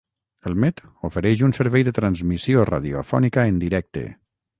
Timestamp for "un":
1.47-1.53